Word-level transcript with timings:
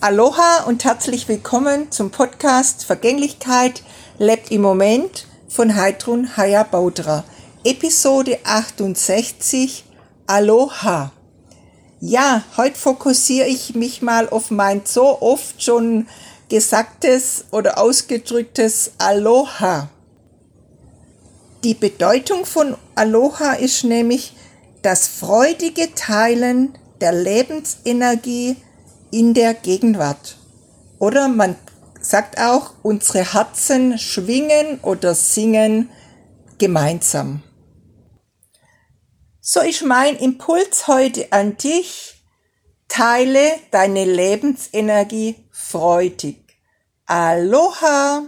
Aloha 0.00 0.62
und 0.68 0.84
herzlich 0.84 1.26
willkommen 1.26 1.90
zum 1.90 2.12
Podcast 2.12 2.84
Vergänglichkeit 2.84 3.82
lebt 4.18 4.52
im 4.52 4.62
Moment 4.62 5.26
von 5.48 5.74
Heidrun 5.74 6.36
Hayabaudra. 6.36 7.24
Episode 7.64 8.38
68 8.44 9.84
Aloha. 10.28 11.10
Ja, 11.98 12.44
heute 12.56 12.78
fokussiere 12.78 13.48
ich 13.48 13.74
mich 13.74 14.00
mal 14.00 14.28
auf 14.28 14.52
mein 14.52 14.82
so 14.84 15.20
oft 15.20 15.60
schon 15.64 16.06
gesagtes 16.48 17.46
oder 17.50 17.78
ausgedrücktes 17.78 18.92
Aloha. 18.98 19.88
Die 21.64 21.74
Bedeutung 21.74 22.46
von 22.46 22.76
Aloha 22.94 23.54
ist 23.54 23.82
nämlich 23.82 24.36
das 24.80 25.08
freudige 25.08 25.92
Teilen 25.96 26.78
der 27.00 27.12
Lebensenergie 27.12 28.58
in 29.10 29.34
der 29.34 29.54
Gegenwart. 29.54 30.36
Oder 30.98 31.28
man 31.28 31.56
sagt 32.00 32.38
auch, 32.38 32.74
unsere 32.82 33.34
Herzen 33.34 33.98
schwingen 33.98 34.80
oder 34.80 35.14
singen 35.14 35.90
gemeinsam. 36.58 37.42
So 39.40 39.60
ist 39.60 39.82
mein 39.82 40.16
Impuls 40.16 40.88
heute 40.88 41.32
an 41.32 41.56
dich. 41.56 42.22
Teile 42.88 43.52
deine 43.70 44.04
Lebensenergie 44.04 45.36
freudig. 45.50 46.38
Aloha! 47.06 48.26